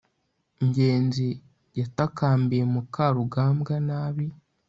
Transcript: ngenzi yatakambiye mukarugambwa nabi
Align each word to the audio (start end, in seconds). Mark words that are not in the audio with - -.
ngenzi 0.67 1.27
yatakambiye 1.79 2.63
mukarugambwa 2.73 3.73
nabi 3.87 4.25